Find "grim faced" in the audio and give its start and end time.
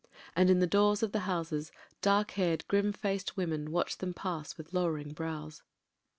2.67-3.35